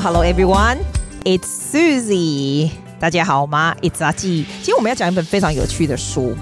[0.00, 0.78] Hello, everyone.
[1.24, 2.70] It's Susie.
[3.00, 4.44] 大家好吗？It's 阿纪。
[4.62, 6.36] 今天我们要讲一本非常有趣的书。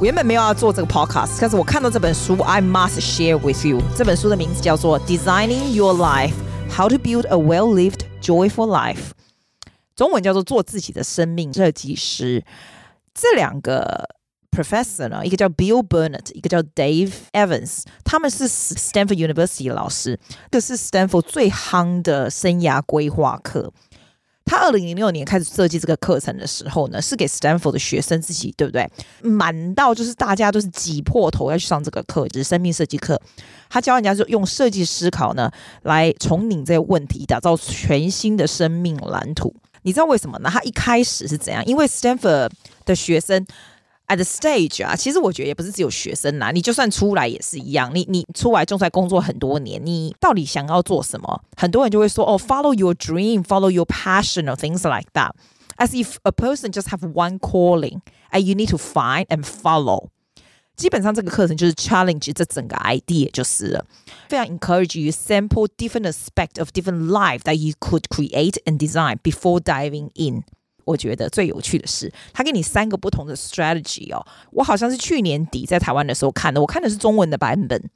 [0.00, 3.80] 我原本没有要做这个 podcast，但是我看到这本书，I must share with you。
[3.96, 6.34] 这本书的名字叫做《Designing Your Life:
[6.76, 8.96] How to Build a Well-Lived, Joyful Life》，
[9.94, 12.40] 中文叫做《做自己的生命设计师》。
[13.14, 14.08] 这两个。
[14.54, 20.20] Professor 呢，一个叫 Bill Burnett，一个叫 Dave Evans，他们是 Stanford University 的老师。
[20.50, 23.72] 这是 Stanford 最夯的生涯规划课。
[24.44, 28.86] 他二零零六年开始设计这个课程的时候呢，是给 Stanford 的学生自己，对不对？
[29.22, 33.18] 满到就是大家都是挤破头要去上这个课，就是生命设计课。
[33.70, 35.50] 他教人家就用设计思考呢，
[35.84, 39.54] 来从你这些问题，打造全新的生命蓝图。
[39.84, 40.50] 你知道为什么呢？
[40.52, 41.64] 他一开始是怎样？
[41.64, 42.50] 因为 Stanford
[42.84, 43.46] 的学生。
[44.09, 47.91] At the stage 啊，其实我觉得也不是只有学生呐，你就算出来也是一样。
[47.93, 51.41] 你你出来就算工作很多年，你到底想要做什么？
[51.57, 55.31] 很多人就会说哦，follow your dream, follow your passion or things like that,
[55.75, 57.99] as if a person just have one calling
[58.31, 60.07] and you need to find and follow。
[60.77, 63.85] 基本上这个课程就是 challenge 这整个 idea 就是了，
[64.29, 69.59] 非常 encourage you sample different aspect of different life that you could create and design before
[69.59, 70.43] diving in。
[70.84, 74.24] 我觉得最有趣的是，他给你三个不同的 strategy 哦。
[74.50, 77.90] 我好像是去年底在台湾的时候看的，我看的是中文的版本。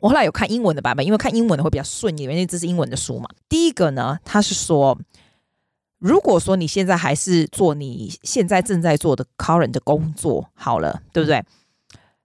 [0.00, 3.28] 我后来有看英文的版本，因为看英文的会比较顺，因为这是英文的书嘛。
[3.48, 4.96] 第一个呢，他是说，
[5.98, 11.44] 如果说你现在还是做你现在正在做的 current 的工作，好了，对不对？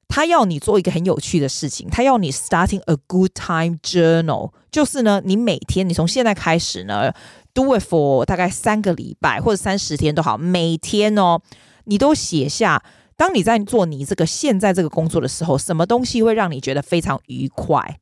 [0.07, 7.11] 他要你做一个很有趣的事情，他要你 starting a good time journal，就是呢，你每天，你从现在开始呢。
[7.53, 11.41] Do it for 大概三个礼拜或者三十天都好，每天哦，
[11.85, 12.83] 你都写下，
[13.15, 17.99] 当你在做你这个现在这个工作的时候，什么东西会让你觉得非常愉快？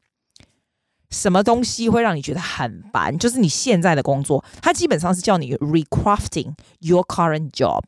[1.10, 3.18] 什么东西会让你觉得很烦？
[3.20, 7.84] 就是你现在的工作，它基本上是叫你 recrafting your current job。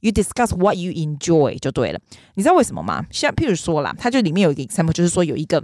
[0.00, 2.00] You discuss what you enjoy 就对了。
[2.34, 3.04] 你知道为什么吗？
[3.10, 5.62] 像譬如说啦，它就里面有一个 example，就是说有一个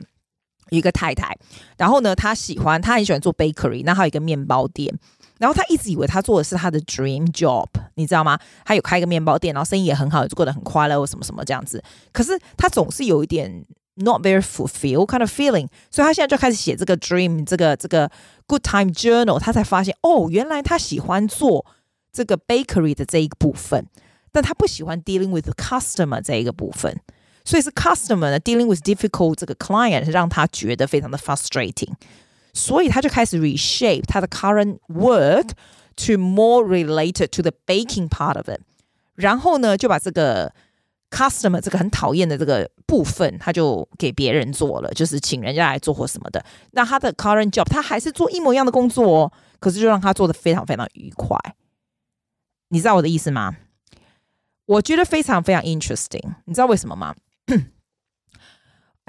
[0.68, 1.34] 有一个太太，
[1.78, 4.98] 然后呢，她喜欢，她很喜欢做 bakery，那还有一个面包店。
[5.40, 8.38] 然后他一直以为他做的是他的 dream job，你知道吗？
[8.62, 11.82] 他有开一个面包店，然后生意也很好，也过得很快乐，什么什么这样子。
[12.12, 13.64] 可是他总是有一点
[13.94, 18.10] not very fulfilled kind of feeling，所以他现在就开始写这个 dream，这个这个
[18.46, 19.38] good time journal。
[19.38, 21.64] 他才发现，哦，原来他喜欢做
[22.12, 23.86] 这个 bakery 的这一部分，
[24.30, 27.00] 但他不喜欢 dealing with the customer 这一个部分。
[27.42, 31.90] 所以是 customer 呢 dealing with difficult 这个 client 让他觉得非常的 frustrating。
[32.52, 35.50] 所以他就开始 reshape 他的 current work
[35.96, 38.60] to more related to the baking part of it，
[39.14, 40.52] 然后呢就把这个
[41.10, 46.44] customer 这个很讨厌的这个部分，他就给别人做了，就是请人家来做或什么的。
[46.72, 51.36] 那他的 current job 他还是做一模一样的工作，可是就让他做得非常非常愉快。
[52.68, 53.56] 你知道我的意思吗？
[54.66, 56.34] 我觉得非常非常 interesting。
[56.44, 57.14] 你知道为什么吗？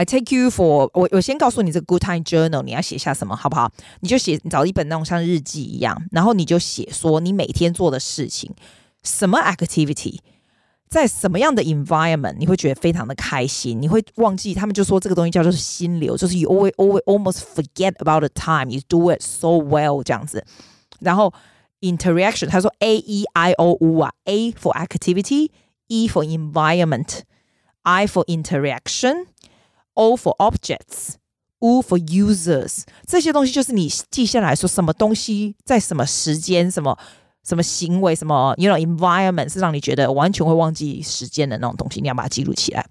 [0.00, 3.72] I take you for 我我先告诉你这个 good time journal 你要写下什么好不好？
[4.00, 8.50] 你就写找一本那种像日记一样，然后你就写说你每天做的事情，
[9.02, 10.18] 什么 activity，
[10.86, 20.02] 在什么样的 environment 你会觉得非常的开心，你会忘记他们就说这个东西叫做心流，就是 you always always almost forget about the time you do it so well
[20.02, 20.44] 这样子。
[21.00, 21.32] 然后
[21.80, 29.28] interaction 他说 A E I O U 啊，A for activity，E for environment，I for interaction。
[29.94, 31.14] O for objects,
[31.60, 36.98] U for users，这些东西就是你记下来说什么东西在什么时间、什么
[37.42, 42.86] 什么行为、什么 you know environment 是让你觉得完全会忘记时间的那种东西，你要把它记录起来。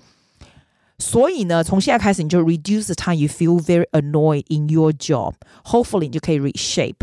[0.98, 5.34] 所以呢，从现在开始你就 reduce the time you feel very annoyed in your job.
[5.66, 6.96] Hopefully 你就可以 reshape。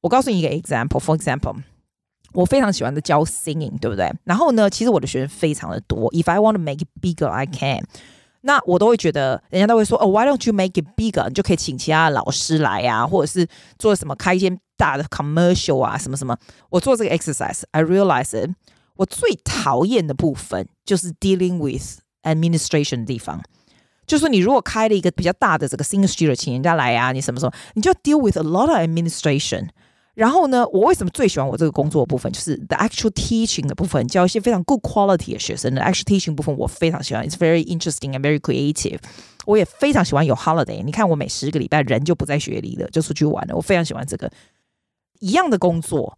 [0.00, 1.56] 我告诉你一个 example，for example，
[2.32, 4.10] 我非常喜欢的教 singing，对不对？
[4.24, 6.10] 然后呢，其实我的学生非常的多。
[6.12, 7.86] If I want to make it bigger, I can。
[8.41, 11.27] 那我都会觉得，人家都会说，哦，Why don't you make it bigger？
[11.27, 13.47] 你就可以请其他老师来啊，或者是
[13.77, 16.37] 做什么开一间大的 commercial 啊，什么什么。
[16.69, 18.51] 我做这个 exercise，I realize it,
[18.95, 23.41] 我最讨厌的部分就是 dealing with administration 的地方。
[24.07, 29.67] 就是说，你如果开了一个比较大的这个 singing studio，请人家来啊，你什么时候你就 deal with a lot of administration。
[30.19, 38.99] 然后呢，我为什么最喜欢我这个工作的部分，就是 the actual teaching 的部分，教一些非常 good quality 的学生的 actual teaching 部分，我非常喜欢，it's very interesting and very creative。
[39.45, 44.29] 我也非常喜欢有 holiday，你看我每十个礼拜人就不在学里了，就出去玩了，我非常喜欢这个
[45.21, 46.17] 一样的工作。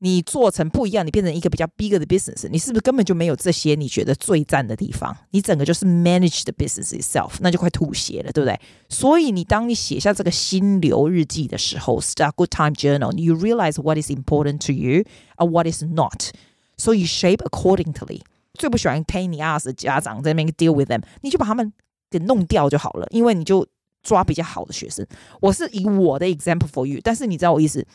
[0.00, 5.16] 你做成不一样，你变成一个比较 bigger 的 business，你是不是根本就没有这些你觉得最赞的地方？
[5.30, 8.60] 你整个就是 manage the business itself，那就快吐血了，对不对？
[8.90, 15.02] 所以你当你写下这个心流日记的时候，start good time journal，you realize what is important to you
[15.38, 18.20] and what is not，so you shape accordingly。
[18.52, 21.72] 最不喜欢 pain the ass 的家长在那边 deal with them，你就把他们
[22.10, 23.66] 给弄掉就好了，因为你就
[24.02, 25.06] 抓比较好的学生。
[25.40, 27.86] 我是以我的 example for you，但是你知道我意思。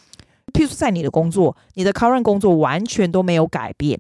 [0.53, 3.99] 譬如说，在你的工作，你的 current 工作完全都没有改变，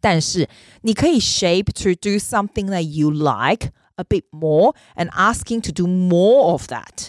[0.00, 0.48] 但是
[0.82, 6.50] 你可以 shape to do something that you like a bit more and asking to do more
[6.50, 7.08] of that.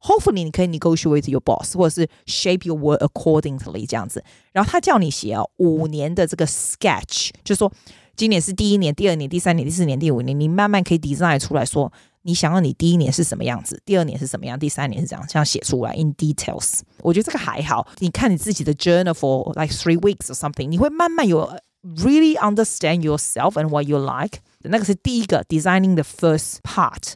[0.00, 4.24] Hopefully，你可以 negotiate with your boss，或者是 shape your work accordingly 这样子。
[4.52, 7.70] 然后他叫你写哦五年的这个 sketch，就是说
[8.16, 11.92] 今年是第一年、第二年、第三年、第四年、第五年，你慢慢可以 design 出来说。
[12.23, 16.79] 你想要你第一年是什么样子，第二年是什么样，第三年是这样，这样写出来 in details。
[16.99, 17.87] 我觉得这个还好。
[17.99, 21.53] 你看你自己的 journal for like three weeks or something，你会慢慢有
[21.97, 24.39] really understand yourself and what you like。
[24.59, 27.13] 那个是第一个 designing the first part。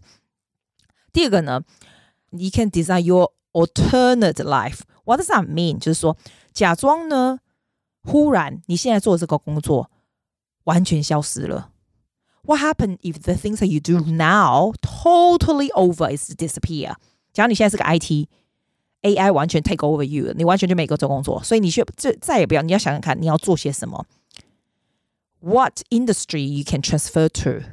[1.13, 1.61] 第二个呢
[2.31, 4.81] ，you can design your alternate life。
[5.05, 5.79] What does that mean？
[5.79, 6.17] 就是说，
[6.51, 7.39] 假装呢，
[8.03, 9.89] 忽然你现在做这个工作
[10.65, 11.71] 完全消失了。
[12.44, 16.96] What happens if the things that you do now totally over is disappear？
[17.32, 24.06] 假如你现在是个 IT，AI 完全 take over you，你完全就没个做工作，所以你却这再也不要，你要想想看你要做些什么。
[25.40, 27.66] What industry you can transfer to?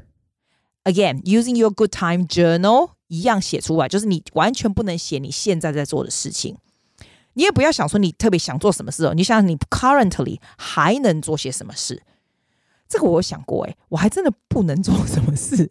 [0.84, 6.58] Again, using your good time journal 一样写出来，就是你完全不能写你现在在做的事情。
[7.34, 12.04] 你也不要想说你特别想做什么事哦，你想你 currently 还能做些什么事。
[12.89, 15.69] 这个我有想过，诶，我还真的不能做什么事。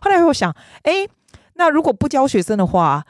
[0.00, 1.08] 后来我想，诶，
[1.54, 3.06] 那如果不教学生的话，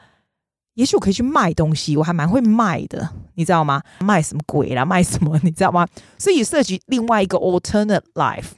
[0.75, 3.81] 也许我可以去卖东西，我还蛮会卖的，你知道吗？
[3.99, 4.85] 卖什么鬼啦？
[4.85, 5.39] 卖什么？
[5.43, 5.85] 你知道吗？
[6.17, 8.51] 所以涉及另外一个 alternate life。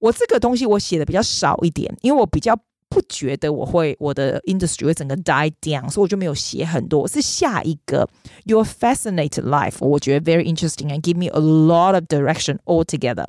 [0.00, 2.56] 我这个东西我写的比较少一点，因为我比较
[2.88, 7.06] 不觉得我会我的 industry 会整个 die down，所以我就没有写很多。
[7.06, 8.08] 是下一个
[8.44, 13.26] your fascinated life，我觉得 very interesting and give me a lot of direction altogether。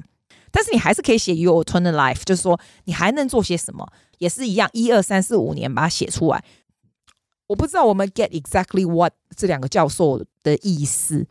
[0.51, 3.87] 但是你还是可以写 your alternate life，就是说你还能做些什么，
[4.19, 6.43] 也是一样，一二三四五年把它写出来。
[7.49, 11.27] 我不知道我们 get exactly what 这两个教授的意思。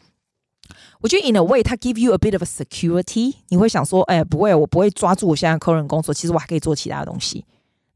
[1.01, 7.45] 我觉得 in a way，他 give you a bit of a security，你会想说，哎，不会，我不会抓住我现在 current 工作，其实我还可以做其他的东西，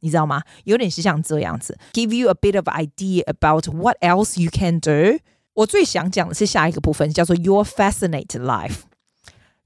[0.01, 0.43] 你知道吗？
[0.65, 5.19] 有点是像这样子，give you a bit of idea about what else you can do。
[5.53, 8.81] 我最想讲的是下一个部分，叫做 your fascinated life。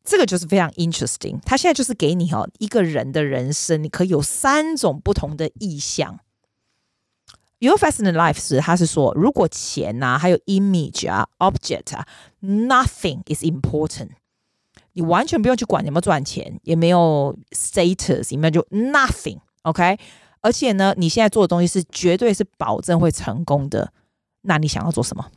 [0.09, 1.39] 这个就是非常 interesting。
[1.45, 6.19] 他现在就是给你哦，一个人的人生，你可以有三种不同的意向。
[7.59, 12.07] Your fascinating life 是，他是说，如果钱啊，还有 image 啊，object 啊
[12.41, 14.11] ，nothing is important。
[14.95, 19.39] 你完全不用去管有没有赚钱，也没有 status，也没有就 nothing。
[19.63, 19.99] OK，
[20.41, 23.93] 而且呢，你现在做的东西是绝对是保证会成功的。
[24.43, 25.31] 那你想要做什么？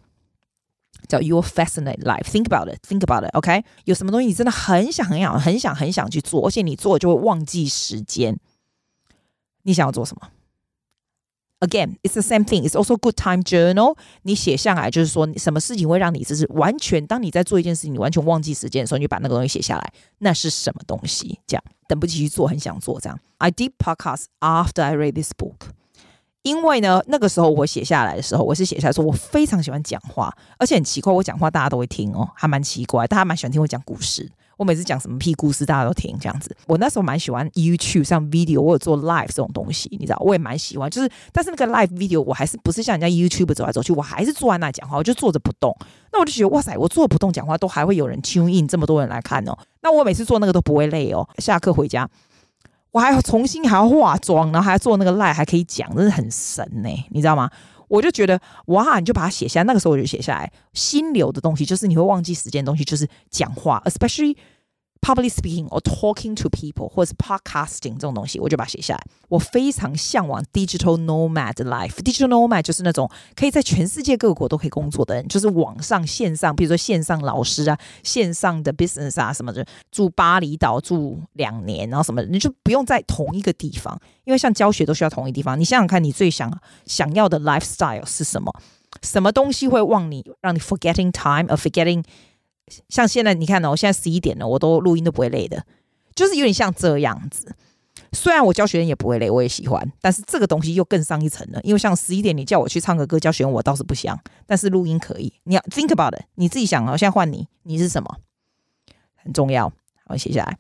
[1.09, 2.25] 叫 Your fascinating life.
[2.25, 2.81] Think about it.
[2.87, 3.31] Think about it.
[3.35, 8.39] OK，有什么东西你真的很想、很想、很想、很想去做，而且你做就会忘记时间。
[9.63, 10.31] 你想要做什么？
[11.59, 12.69] Again, it's the same thing.
[12.69, 13.97] It's also good time journal.
[14.23, 19.93] 你写下来就是说，什么事情会让你就是完全，当你在做一件事情，你完全忘记时间的时候，你就把那个东西写下来。
[20.19, 21.41] 那是什么东西？
[21.47, 23.19] 这样等不及去做，很想做这样。
[23.39, 25.71] I did podcast after I read this book.
[26.44, 34.30] 因为呢，那个时候我写下来的时候，我是写下来说我非常喜欢讲话，而且很奇怪，我讲话大家都会听哦，还蛮奇怪，大家蛮喜欢听我讲故事。
[34.58, 36.56] 我每次讲什么屁故事，大家都听这样子。
[36.68, 40.88] 我那时候蛮喜欢 YouTube 上 video，我有做 live 这种东西，你知道，我也蛮喜欢。
[40.88, 45.76] 就是，但是那个 live video 我还是不是像人家 YouTube 走来走去，我还是坐在那讲话，我就坐着不动。
[46.12, 49.58] 那我就觉得哇塞，我坐着不动讲话都还会有人 tune in，这么多人来看哦。
[49.82, 52.08] 那我每次做那个都不会累哦，下课回家。
[52.92, 57.50] 我还要重新还要化妆，然后还要做那个赖还可以讲，真是很神呢，你知道吗？
[57.88, 64.36] 我就觉得哇，你就把它写下，那个时候我就写下来，心流的东西就是你会忘记时间的东西，就是讲话，especially。
[65.02, 69.04] Public speaking or talking to people，或者是 podcasting 这种东西，我就把它写下来。
[69.30, 71.96] 我非常向往 digital nomad life。
[72.04, 85.60] digital nomad 就是那种可以在全世界各国都可以工作的人，就是网上线上，比如说线上老师啊，线上的 business 啊什么的，住巴厘岛住两年，然后什么，你就不用在同一个地方，因为像教学都需要同一地方。
[85.60, 86.56] 你想想看，你最想
[86.86, 88.54] 想要的 lifestyle 是什么？
[89.02, 92.04] 什么东西会忘你，让你 forgetting time or forgetting？
[92.90, 95.66] 像现在你看呢，我现在十一点了，我都录音都不会累的，
[96.16, 97.56] 就是有点像这样子。
[98.14, 101.62] 虽然我教学生也不会累，我也喜欢，但是这个东西又更上一层了。
[101.64, 105.34] 因为像十一点你叫我去唱个歌教学生，我倒是不想，但是录音可以。
[105.44, 106.98] 你要 think about it，你自己想哦。
[106.98, 108.18] 现在换你，你是什么？
[109.16, 109.72] 很重要，
[110.08, 110.58] 我，写下来。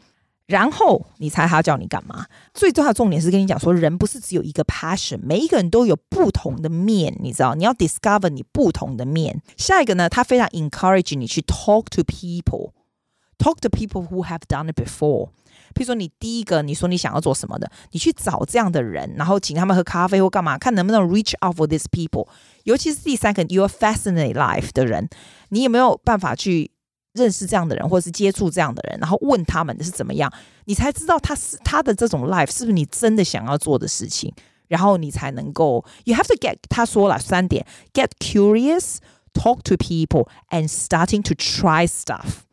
[0.47, 2.25] 然后你猜他叫你干嘛？
[2.53, 7.55] 最重要的重点是跟你讲说，人不是只有一个 passion，每一个人都有不同的面，你知道？
[7.55, 9.41] 你要 discover 你不同的面。
[9.55, 15.29] 下一个呢，他非常 encourage 你去 talk to people，talk to people who have done it before。
[15.73, 22.27] 譬如说，你第一个你说你想要做什么的，你去找这样的人，然后请他们喝咖啡或干嘛，看能不能 reach out for these people。
[22.65, 25.07] 尤其是第三个，you are fascinated life 的人，
[25.47, 26.70] 你有没有办法去？
[27.13, 30.31] 认识这样的人，或者是接触这样的人，然后问他们是怎么样，
[30.65, 34.33] 你才知道他是他的这种 life 是不是你真的想要做的事情，
[34.67, 35.83] 然后你才能够。
[36.05, 38.97] You have to get 他说了三点：get curious,
[39.33, 42.43] talk to people, and starting to try stuff。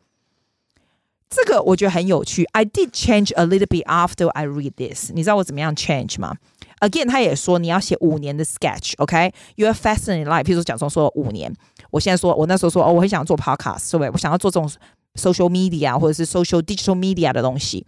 [1.29, 2.43] 这个我觉得很有趣。
[2.53, 5.11] I did change a little bit after I read this。
[5.13, 6.37] 你知道我怎么样 change 吗
[6.79, 10.43] ？Again，他也说你要写五年的 sketch，OK？You、are fascinating life。
[10.43, 11.53] 譬如说，假装说五年，
[11.91, 14.09] 我现在说，我那时候说，哦，我很想做 podcast，对不对？
[14.11, 14.69] 我想要做这种
[15.15, 17.85] social media 或者是 social digital media 的东西。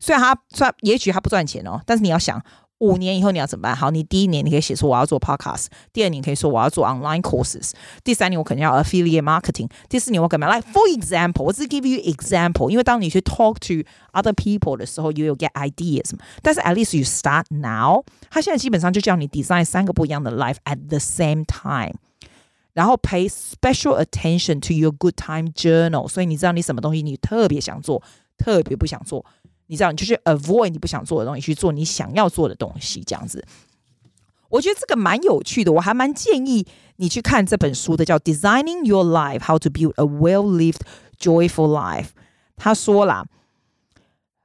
[0.00, 2.42] 虽然他虽然也许他不赚钱哦，但是你要想。
[2.79, 3.73] 五年以后你要怎么办？
[3.73, 7.71] 好，你第一年你可以写出我要做 podcast，第二年可以说我要做 online courses，
[8.03, 10.49] 第三年我可能要 affiliate marketing，第四年我干嘛？
[10.49, 16.11] 来，for example，我只 give you example，因为当你去 talk to other people 的时候，you will get ideas。
[16.41, 18.03] 但是 at least you start now。
[18.29, 21.95] 他现在基本上就叫你 design 三个不一样的 life at the same time，
[22.73, 26.09] 然后 pay special attention to your good time journal。
[26.09, 28.03] 所以你知道你什么东西你特别想做，
[28.37, 29.25] 特别不想做。
[29.68, 33.42] 你知道，你就是 avoid 你不想做的东西，去做你想要做的东西，这样子。
[34.48, 40.80] 我觉得这个蛮有趣的，我还蛮建议你去看这本书的，叫《Designing Your Life: How to Build a Well-Lived,
[41.18, 42.04] Joyful Life》。
[42.56, 43.26] 他说啦，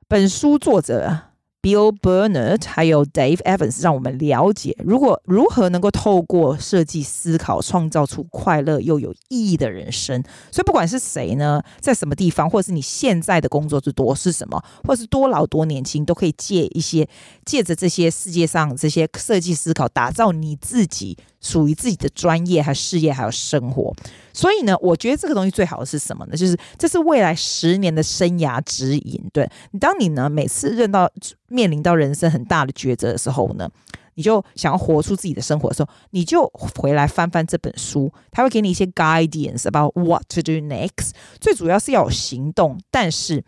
[0.07, 1.32] 本书作者。
[1.63, 10.21] Bill Burnett 还有 Dave Evans 让我们了解，如果如何能够透过设计思考，创造出快乐又有意义的人生。
[10.51, 17.07] 所以不管是谁呢，在什么地方，或者是你现在的工作之多是什么，或者是多老多年轻，都可以借一些
[17.45, 23.93] 借着这些世界上这些设计思考，打造你自己属于自己的专业、还有事业还有生活。
[24.33, 26.35] 所以呢，我觉得这个东西最好的是什么呢？
[26.35, 29.23] 就是这是未来十年的生涯指引。
[29.31, 29.47] 对，
[29.79, 31.07] 当你呢每次认到
[31.49, 33.69] 面临到人生很大的抉择的时候呢，
[34.15, 36.47] 你就想要活出自己的生活的时候，你就
[36.79, 41.11] 回来翻翻这本书，它会给你一些 guidance about what to do next。
[41.39, 43.43] 最主要是要有行动，但是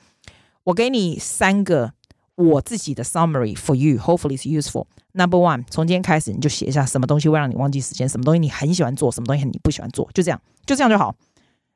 [0.66, 1.94] 我给你三个
[2.36, 4.86] 我自己的 summary for you，hopefully it's useful。
[5.14, 11.16] Number one，从今天开始你就写一下什么东西会让你忘记时间，什么东西你很喜欢做，什么东西你不喜欢做，就这样，就这样就好。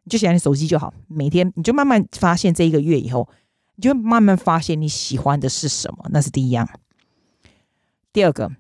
[0.03, 3.29] 你就写在你手机就好，每天你就慢慢发现这一个月以后，
[3.75, 6.67] 你就慢慢发现你喜欢的是什么，那是第一样。
[8.11, 8.51] 第二个，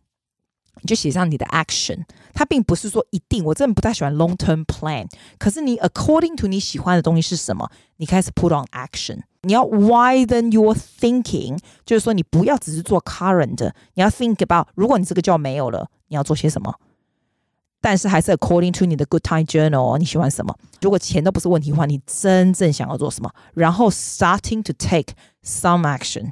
[0.81, 5.07] 你就写上你的 action，它并不是说一定，我真的不太喜欢 long term plan，
[5.37, 9.21] 可是你 according to 你喜欢的东西是什么，你开始 put on action。
[9.41, 16.73] 你要 widen your thinking，就是说你不要只是做 current，你要 think about，如果你这个 job 没有了，你要做些什么？
[17.81, 20.53] 但是还是 according to 你的 good time journal，你喜欢什么？
[20.81, 23.31] 如果钱都不是问题的话，你真正想要做什么？
[23.53, 26.31] 然后 starting to take some action。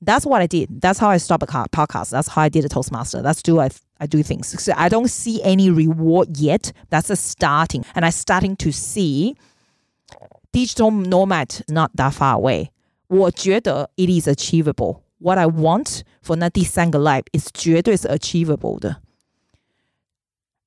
[0.00, 0.80] That's what I did.
[0.80, 2.10] That's how I start a podcast.
[2.10, 3.22] That's how I did a Toastmaster.
[3.22, 4.54] That's do I I do things.
[4.62, 6.72] So I don't see any reward yet.
[6.90, 9.34] That's a starting, and I starting to see.
[10.52, 12.68] Digital nomad not that far away，
[13.08, 18.98] 我觉得 it is achievable。What I want for 那第三个 life is 绝对是 achievable 的。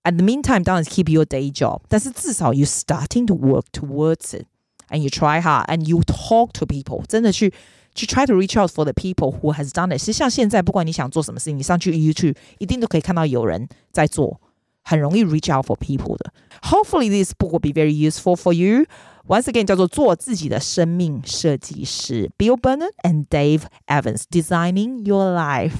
[0.03, 5.41] At the meantime，当然 keep your day job，但是至少 you starting to work towards it，and you try
[5.41, 7.53] hard，and you talk to people，真的去
[7.95, 9.99] 去 try to reach out for the people who has done it。
[9.99, 14.39] 其实像现在，不管你想做什么事情，你上去 YouTube 一定都可以看到有人在做，
[14.83, 16.31] 很容易 reach out for people 的。
[16.63, 25.35] Hopefully this book will be very useful for you。Once again，叫做做自己的生命设计师，Bill Burnett and Dave Evans Designing Your
[25.37, 25.73] Life，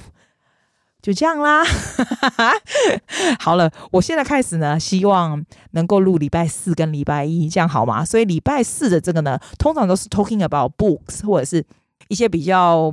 [1.02, 1.64] 就这样啦。
[3.40, 8.04] 好了，我现在开始呢，希望能够录礼拜四跟礼拜一，这样好吗？
[8.04, 11.64] 所以礼拜四的这个呢，通常都是 talking about books 或者是
[12.13, 12.93] 一些比较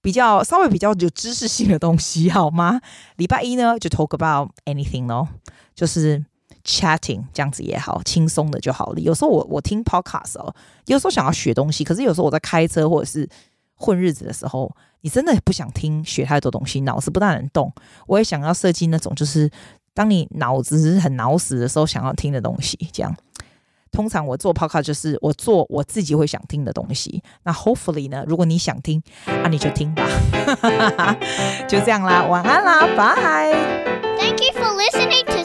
[0.00, 2.80] 比较稍微比较有知识性的东西， 好吗？
[3.16, 5.28] 礼拜一呢，就 talk about anything 咯，
[5.74, 6.24] 就是。
[6.64, 9.00] Chatting 这样子也好，轻松的就好了。
[9.00, 13.26] 有时候我我听 podcast 哦，有时候想要学东西，可是有时候我在开车或者是
[13.74, 17.72] 混日子的时候，你真的不想听学太多东西，脑子不大能动。
[18.06, 19.50] 我也想要设计那种，就是
[19.94, 22.76] 当你脑子很脑死的时候，想要听的东西。
[22.92, 23.16] 这样，
[23.90, 27.22] 通常我做 Podcast 就是我做我自己会想听的东西。
[27.44, 30.06] 那 hopefully 呢，如果你想听，那你就听吧。
[30.44, 31.16] 哈哈哈哈，
[31.66, 33.98] 就这样啦，晚安啦，拜拜。
[34.18, 35.37] Thank you for listening to